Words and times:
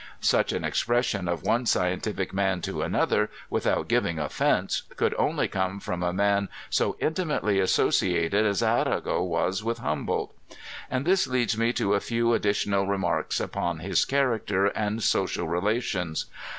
Such, 0.19 0.51
an 0.51 0.63
expression 0.63 1.27
of 1.27 1.43
one 1.43 1.67
scientific 1.67 2.33
man 2.33 2.61
to 2.61 2.81
another, 2.81 3.29
without 3.51 3.87
giving 3.87 4.17
offense, 4.17 4.81
could 4.95 5.13
only 5.15 5.47
come 5.47 5.79
from 5.79 6.01
a 6.01 6.11
man 6.11 6.49
so 6.71 6.97
intimately 6.99 7.59
associated 7.59 8.43
as 8.43 8.63
Arago 8.63 9.21
was 9.21 9.63
with 9.63 9.77
Humboldt 9.77 10.33
And 10.89 11.05
this 11.05 11.27
leads 11.27 11.55
me 11.55 11.71
to 11.73 11.93
a 11.93 11.99
few 11.99 12.29
addi 12.29 12.49
tional 12.49 12.89
remarks 12.89 13.39
upon 13.39 13.77
his 13.77 14.03
character 14.03 14.65
and 14.65 15.03
social 15.03 15.47
relations. 15.47 16.25